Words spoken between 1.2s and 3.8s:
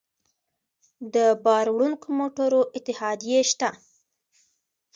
بار وړونکو موټرو اتحادیې شته